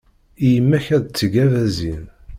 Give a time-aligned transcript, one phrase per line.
[0.45, 2.05] I yemma-k ad d-tegg abazin.